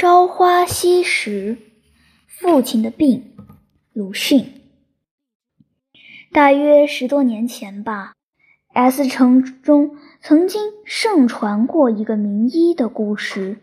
[0.00, 1.58] 朝花夕拾，
[2.28, 3.32] 父亲的病。
[3.92, 4.46] 鲁迅。
[6.30, 8.12] 大约十多年前吧
[8.72, 13.56] ，S 城中曾经盛传过一个名医的故事。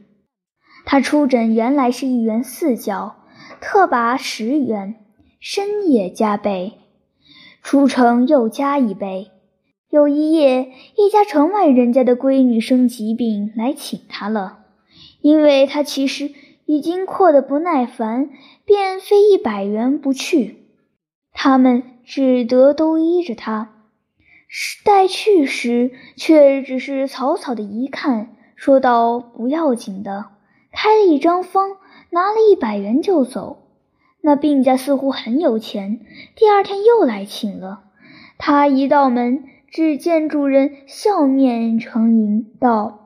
[0.83, 3.15] 他出诊原来是一元四角，
[3.61, 5.05] 特拔十元，
[5.39, 6.73] 深夜加倍，
[7.63, 9.31] 出城又加一倍。
[9.89, 14.64] 有一夜，一家城外人家的闺女生疾病来请他了，
[15.25, 16.31] 因为他其实
[16.67, 18.29] 已经阔得不耐烦，
[18.63, 20.57] 便非一百元不去。
[21.33, 23.71] 他们只得都依着他。
[24.83, 30.27] 待去时，却只是草草的一看，说道：“不要紧的，
[30.71, 31.71] 开了一张方，
[32.11, 33.63] 拿了一百元就走。”
[34.21, 36.01] 那病家似乎很有钱，
[36.35, 37.85] 第二天又来请了。
[38.37, 39.45] 他一到门。
[39.71, 43.04] 只见主人笑面承迎道：“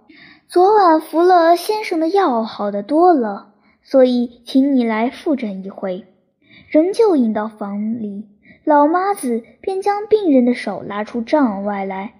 [0.49, 3.53] 昨晚服了先生的药，好得多了，
[3.83, 6.05] 所以请你来复诊一回。”
[6.71, 8.25] 仍旧引到房里，
[8.63, 12.15] 老妈子便将病人的手拉出帐外来。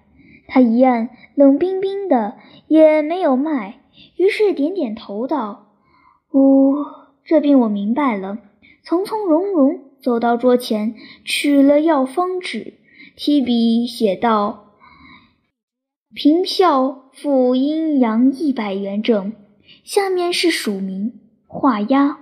[0.47, 2.35] 他一按，冷冰冰的，
[2.67, 3.79] 也没有脉，
[4.15, 5.69] 于是点点头道
[6.31, 6.75] ：“呜，
[7.25, 8.37] 这病我明白了。”
[8.85, 10.93] 从从容容走到桌前，
[11.25, 12.75] 取了药方纸。
[13.15, 14.68] 提笔写道
[16.13, 19.33] ：“凭票付阴阳一百元整。”
[19.83, 22.19] 下面是署名，画押。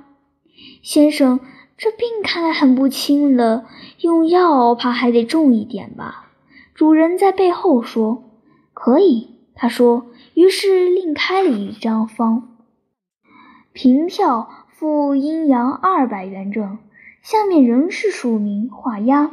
[0.81, 1.39] 先生，
[1.77, 3.65] 这病看来很不轻了，
[4.01, 6.31] 用药怕还得重一点吧？
[6.73, 8.23] 主人在背后说
[8.73, 12.57] ：“可以。”他说，于是另开了一张方，
[13.73, 16.77] 凭票付阴阳二百元整。
[17.23, 19.31] 下面仍是署名画押，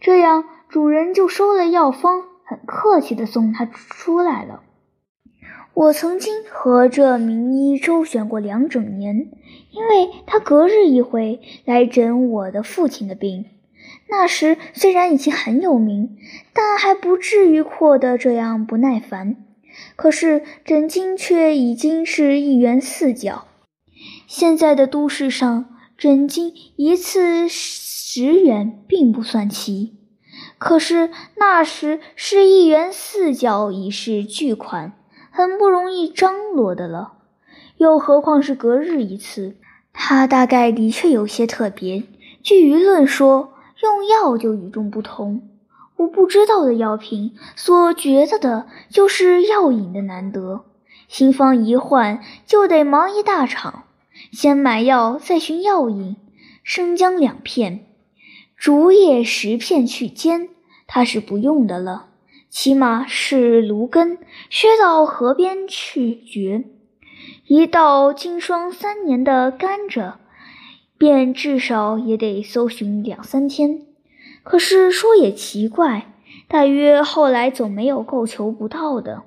[0.00, 0.44] 这样。
[0.68, 4.62] 主人就收了药方，很客气地送他出来了。
[5.72, 9.30] 我曾经和这名医周旋过两整年，
[9.72, 13.46] 因为他隔日一回来诊我的父亲的病。
[14.08, 16.16] 那时虽然已经很有名，
[16.52, 19.36] 但还不至于阔得这样不耐烦。
[19.96, 23.48] 可是诊金却已经是一元四角。
[24.28, 25.66] 现在的都市上，
[25.98, 29.96] 诊金一次十元并不算奇。
[30.64, 34.94] 可是那时是一元四角已是巨款，
[35.30, 37.12] 很不容易张罗的了。
[37.76, 39.56] 又何况是隔日一次，
[39.92, 42.04] 他大概的确有些特别。
[42.42, 43.52] 据舆论说，
[43.82, 45.46] 用药就与众不同。
[45.96, 50.64] 我不知道的药品，所觉得的就是药引的难得。
[51.08, 53.84] 新方一换，就得忙一大场，
[54.32, 56.16] 先买药，再寻药引。
[56.62, 57.84] 生姜两片，
[58.56, 60.48] 竹叶十片去煎。
[60.86, 62.08] 他是不用的了，
[62.50, 64.18] 起码是芦根，
[64.50, 66.64] 削到河边去绝。
[67.46, 70.14] 一到经霜三年的甘蔗，
[70.98, 73.82] 便至少也得搜寻两三天。
[74.42, 76.12] 可是说也奇怪，
[76.46, 79.22] 大约后来总没有够求不到的。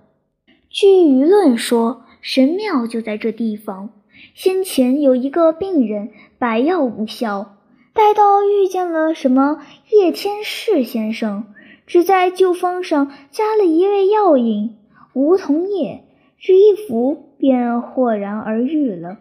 [0.69, 3.89] 据舆论说，神庙就在这地方。
[4.35, 7.56] 先前有一个病人百药无效。
[7.97, 9.59] 待到遇见了什么
[9.91, 11.45] 叶天士先生，
[11.87, 14.77] 只在旧方上加了一味药引
[15.13, 16.03] 梧桐叶，
[16.37, 19.17] 只一服便豁然而愈了。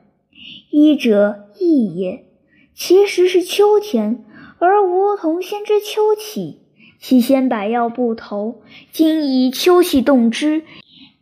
[0.70, 2.26] 医者异也，
[2.74, 4.26] 其实是秋天，
[4.58, 6.60] 而梧桐先知秋起，
[7.00, 8.60] 其先百药不投，
[8.92, 10.64] 今以秋气动之，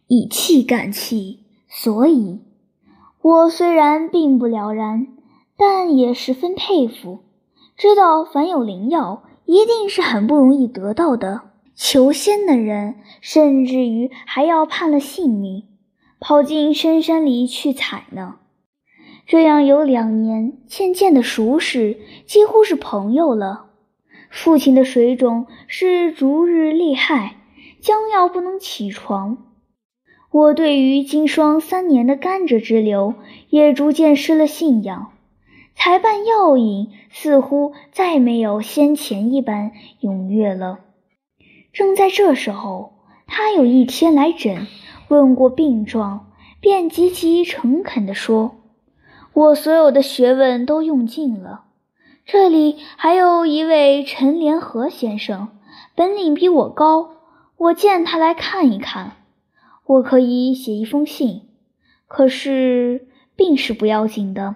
[0.09, 1.39] 以气感气，
[1.69, 2.41] 所以
[3.23, 5.07] 我虽然并不了然，
[5.57, 7.21] 但也十分佩服。
[7.77, 11.43] 知道凡有灵药，一定是很不容易得到的。
[11.75, 15.65] 求仙的人，甚至于还要判了性命，
[16.21, 18.37] 跑进深山里去采呢。
[19.27, 23.67] 这样有两年，渐渐的熟识，几乎是朋友了。
[24.31, 27.39] 父亲的水肿是逐日厉害，
[27.81, 29.39] 将要不能起床。
[30.31, 33.15] 我对于经霜三年的甘蔗之流，
[33.49, 35.11] 也逐渐失了信仰。
[35.77, 40.81] 才办药引似乎再没有先前一般踊跃了。
[41.73, 42.95] 正在这时候，
[43.27, 44.67] 他有一天来诊，
[45.09, 48.55] 问过病状，便极其诚恳地说
[49.35, 51.65] ：“我所有的学问都用尽了。
[52.25, 55.49] 这里还有一位陈连和先生，
[55.95, 57.11] 本领比我高，
[57.59, 59.17] 我见他来看一看，
[59.85, 61.43] 我可以写一封信。
[62.07, 64.55] 可是病是不要紧的。”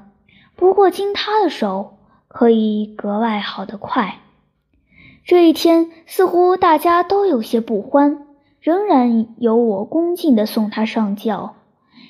[0.59, 4.19] 不过经他的手，可以格外好得快。
[5.25, 8.27] 这一天似乎大家都有些不欢，
[8.61, 11.55] 仍然由我恭敬地送他上轿。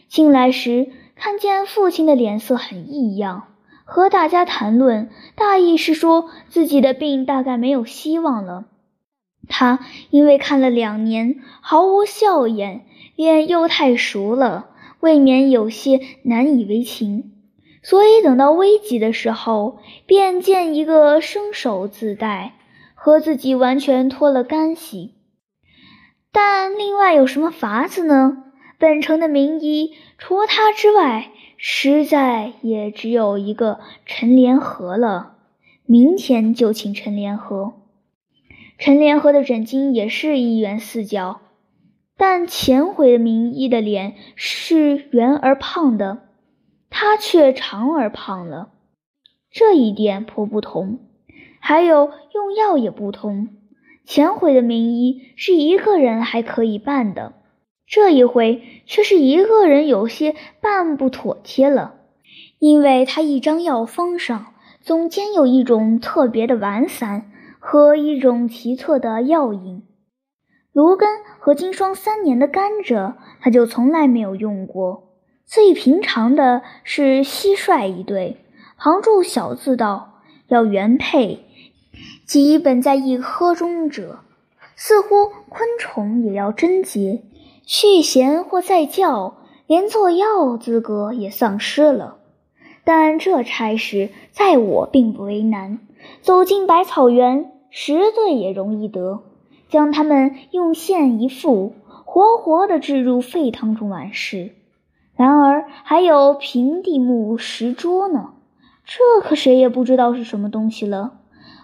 [0.09, 3.49] 进来时，看见父亲的脸色很异样，
[3.85, 8.65] 和大家谈论，大意是说自己的病大概没有希望了。
[9.47, 17.33] 他因为看了两年毫无笑颜，脸又太熟了，未免有些难以为情，
[17.83, 22.55] 所以等到危急的时候，便见一个生手自带，
[22.95, 25.15] 和自己完全脱了干系。
[26.33, 28.45] 但另外有什么法子呢？
[28.79, 35.37] 本城的名医除他之外，实在也只有一个陈连河了。
[35.85, 37.75] 明天就请陈连河。
[38.79, 41.41] 陈连河的诊金也是一元四角，
[42.17, 46.28] 但前回的名医的脸是圆而胖的，
[47.01, 48.71] 他却长而胖了，
[49.53, 50.99] 这一点颇不同。
[51.61, 53.51] 还有用药也不同。
[54.05, 57.35] 前回的名医是一个人还可以办的，
[57.87, 61.95] 这一回却是一个人有些办不妥帖了，
[62.59, 67.31] 因为他一张药方上总兼有一种特别的丸散
[67.61, 69.85] 和一种奇特的药引。
[70.73, 71.09] 芦根
[71.39, 75.08] 和金霜三年的甘蔗，他就从来没有用过。
[75.51, 78.37] 最平常的是蟋蟀一对，
[78.77, 81.41] 旁注小字道：“要原配。”
[82.29, 84.19] 即本在一颗中者，
[84.77, 87.23] 似乎昆虫也要贞洁，
[87.65, 92.19] 续弦或再教，连做药资格也丧失了。
[92.85, 95.79] 但这差事在我并不为难，
[96.21, 99.23] 走进百草园，十对也容易得，
[99.71, 101.73] 将它们用线一缚，
[102.05, 104.51] 活活的置入沸汤中完事。
[105.19, 108.35] 然而还有平地木石桌呢，
[108.85, 111.15] 这可谁也不知道是什么东西了。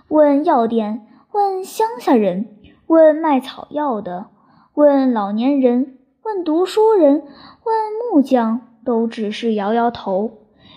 [0.08, 2.48] 问药店，问乡下人，
[2.88, 4.26] 问卖草药的，
[4.74, 7.22] 问老年人，问读书人，
[7.62, 7.76] 问
[8.12, 10.32] 木匠，都只是摇摇头。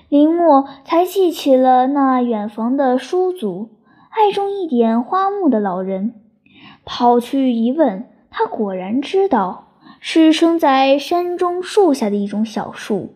[0.07, 3.69] 林默才记起了那远房的叔祖，
[4.09, 6.13] 爱种一点花木的老人，
[6.85, 9.66] 跑去一问，他果然知道，
[9.99, 13.15] 是生在山中树下的一种小树，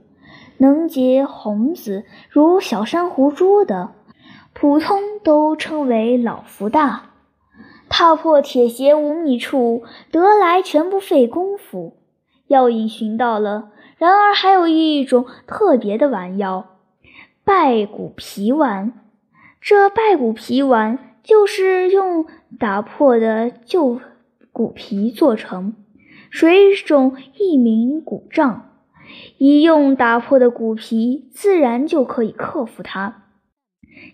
[0.58, 3.92] 能结红子，如小珊瑚珠的。
[4.54, 7.12] 普通都称为老福大，
[7.88, 11.98] 踏破铁鞋无觅处，得来全不费功夫。
[12.48, 16.78] 药引寻到了，然而还有一种特别的丸药——
[17.46, 18.92] 败骨皮丸。
[19.62, 22.26] 这败骨皮丸就是用
[22.60, 24.02] 打破的旧
[24.52, 25.76] 骨皮做成，
[26.32, 28.72] 水肿易名骨胀，
[29.38, 33.26] 一用打破的骨皮，自然就可以克服它。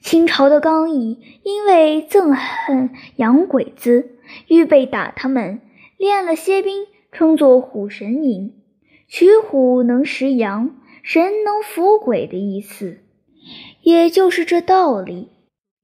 [0.02, 4.18] 清朝的刚毅因为憎恨洋鬼子，
[4.48, 5.62] 预备打他们，
[5.98, 8.56] 练了些兵，称作虎神饮，
[9.08, 12.98] 取虎能食羊，神能伏鬼的意思，
[13.84, 15.30] 也就是这道理。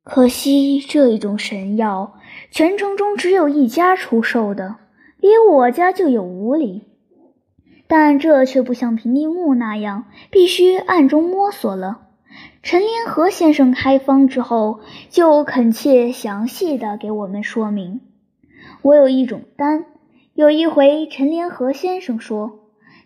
[0.03, 2.15] 可惜这一种神药，
[2.49, 4.77] 全城中只有一家出售的，
[5.23, 6.81] 离我家就有五里，
[7.87, 12.09] 但这却不像平地木那样，必须暗中摸索了。
[12.61, 18.01] 陈连河先生开方之后，就恳切详细的给我们说明。
[18.81, 19.85] 我有一种丹，
[20.33, 22.59] 有一回陈连河先生说，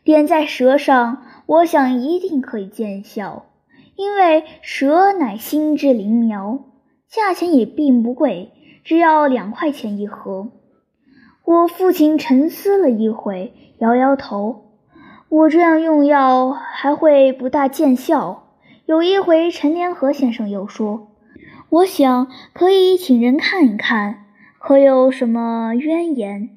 [0.04, 3.46] 点在舌上，我想一定可以见效，
[3.96, 6.66] 因为舌乃心之灵苗，
[7.08, 8.54] 价钱也并不贵，
[8.84, 10.50] 只要两块钱一盒。
[11.48, 14.66] 我父亲沉思了一会，摇摇头，
[15.30, 18.50] 我这样用药还会不大见效。
[18.86, 21.08] 有一回，陈连河先生又说
[21.72, 24.26] ：“我想可以请人看一看，
[24.60, 26.50] 可有什么冤言？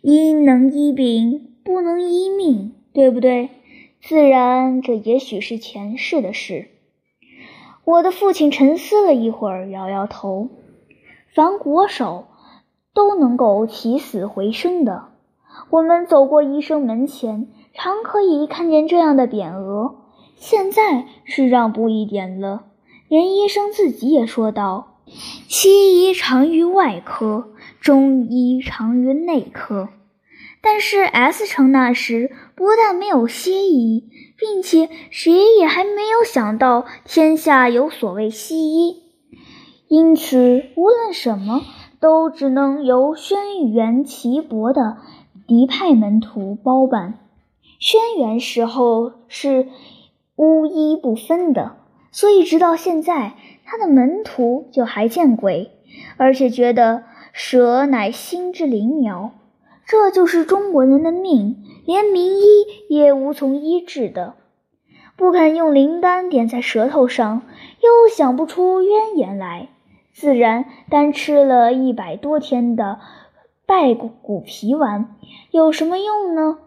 [0.00, 3.50] 医能医病，不能医命，对不对？
[4.00, 6.68] 自然，这也许是前世的事。”
[7.82, 10.50] 我的父亲沉思了一会儿，摇摇头
[11.34, 12.28] ：“凡国手
[12.98, 15.04] 都能够起死回生的。
[15.70, 19.94] 我们走过医生门前，常可以看见这样的匾额。”
[20.34, 22.64] 现在是让步一点了，
[23.06, 24.96] 连医生自己也说道
[25.48, 29.90] ：“西医长于外科，中医长于内科。
[30.60, 39.04] 但是 S 城那时不但没有西医，并且谁也还没有想到天下有所谓西医，
[39.86, 41.62] 因此无论什么
[42.00, 43.38] 都只能由轩
[43.72, 44.98] 辕岐伯的
[45.46, 47.18] 嫡派门徒包办。
[47.78, 49.68] 轩辕时候是。”
[50.38, 51.78] 巫医不分的，
[52.12, 55.72] 所以直到现在，他的门徒就还见鬼，
[56.16, 57.02] 而且觉得
[57.32, 59.32] 蛇乃心之灵苗，
[59.84, 62.44] 这就是中国人的命，连名医
[62.88, 64.34] 也无从医治的。
[65.16, 67.42] 不肯用灵丹点在舌头上，
[67.82, 69.70] 又想不出渊言来，
[70.18, 72.98] 自然单吃了一百多天的
[73.64, 75.14] 败骨皮丸
[75.52, 76.58] 有什么用呢？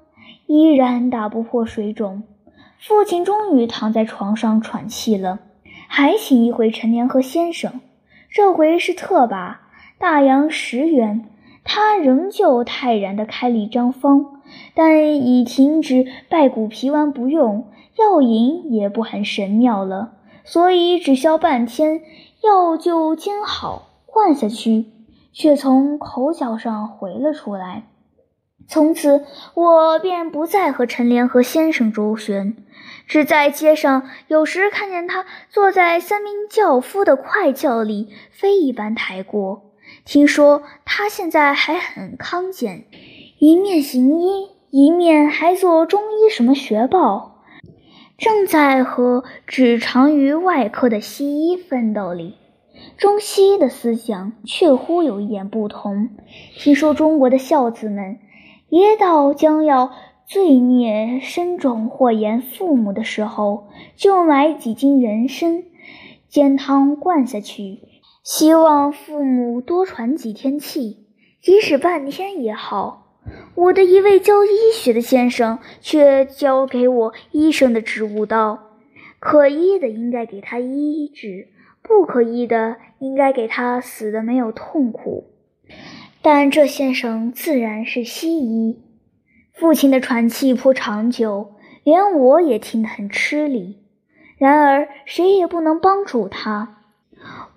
[0.48, 2.24] 依然打不破水肿。
[2.80, 5.40] 父亲终于躺在床上喘气了，
[5.90, 7.82] 还请一回陈年和先生。
[8.30, 9.64] 这回是特把
[10.00, 11.26] 大洋十元，
[11.66, 14.42] 他仍旧泰然地开了一张方，
[14.74, 17.68] 但已停止败骨皮丸不用，
[18.00, 20.14] 药引也不很神妙了，
[20.46, 22.00] 所以只消半天，
[22.42, 24.88] 药就煎好灌下去，
[25.32, 27.84] 却从口角上回了出来。
[28.68, 32.56] 从此，我便不再和陈莲和先生周旋，
[33.06, 39.72] 只在街上有时看见他坐在三名轿夫的快轿里飞一般抬过。
[40.06, 42.86] 听说他现在还很康健，
[43.40, 47.31] 一面行医，一面还做中医什么学报，
[48.22, 52.36] 正在和只长于外科的西医奋斗里。
[52.96, 56.10] 中西医的思想确乎有一点不同。
[56.56, 58.20] 听说中国的孝子们。
[58.70, 59.92] 爷到将要
[60.28, 65.64] 罪孽深重或言父母的时候，就买几斤人参
[66.30, 67.80] 煎汤灌下去，
[68.24, 71.08] 希望父母多喘几天气，
[71.42, 73.01] 即使半天也好。
[73.56, 78.78] 我的一位教医学的先生却教给我医生的职务道：
[79.20, 81.48] 可医的应该给他医治，
[81.82, 85.28] 不可医的应该给他死的没有痛苦。
[86.24, 88.82] 但这先生自然是西医。
[89.54, 93.78] 父亲的喘气颇长久，连我也听得很吃力。
[94.38, 96.80] 然而谁也不能帮助他。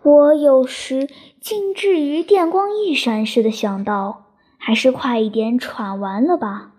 [0.02, 1.09] 我有时
[1.40, 4.24] 竟至于电光一闪似的想到，
[4.64, 6.73] 还是快一点喘完了吧。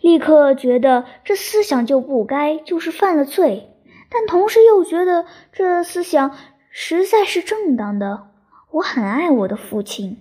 [0.00, 3.68] 立刻觉得这思想就不该，就是犯了罪。
[4.10, 6.36] 但同时又觉得这思想
[6.70, 8.24] 实在是正当的。
[8.72, 10.18] 我很爱我的父亲。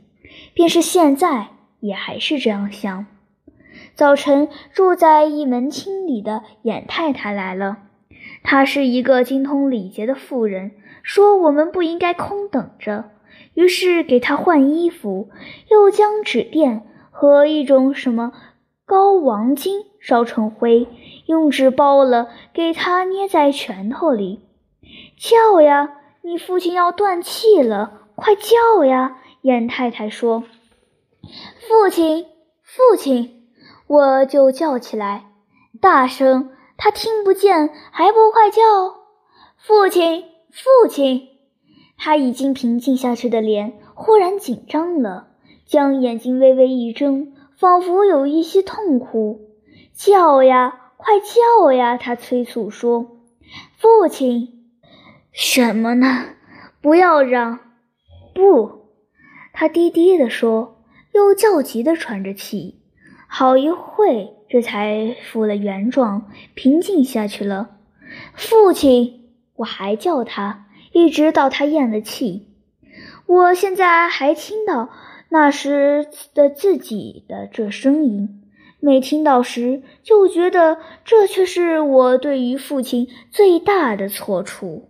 [0.54, 1.48] 便是现在，
[1.80, 3.08] 也还是这样想。
[3.96, 7.80] 早晨，住在一门厅里的严太太来了。
[8.44, 13.10] 她是一个精通礼节的妇人，说我们不应该空等着，
[13.56, 15.30] 于是给她换衣服，
[15.70, 16.84] 又将纸垫
[17.22, 18.32] 和一种什么
[18.84, 20.88] 膏王巾烧成灰，
[21.28, 24.40] 用纸包了，给他捏在拳头里。
[25.20, 29.18] 叫呀，你父亲要断气了，快叫呀！
[29.44, 30.46] 燕太太说
[31.70, 32.26] ：“父亲，
[32.64, 33.46] 父亲！”
[33.86, 35.26] 我就叫起来，
[35.80, 38.64] 大声，他听不见，还不快叫！
[39.58, 41.28] 父亲，父亲！
[42.00, 45.28] 他已经平静下去的脸忽然紧张了，
[45.72, 49.52] 将眼睛微微一睁，仿佛有一些痛苦。
[49.94, 51.96] 叫呀，快叫呀！
[51.96, 53.22] 他催促说
[53.80, 54.66] ：“父亲，
[55.32, 56.26] 什么呢？
[56.82, 57.60] 不要嚷，
[58.34, 58.90] 不。”
[59.54, 62.82] 他低低地说，又焦急地喘着气，
[63.30, 67.78] 好一会，这才复了原状，平静下去了。
[68.34, 72.50] 父亲，我还叫他，一直到他咽了气。
[73.26, 74.90] 我现在还听到
[75.34, 78.44] 那时的自己的这声音，
[78.82, 84.90] 每听到时，就觉得这却是我对于父亲最大的错处。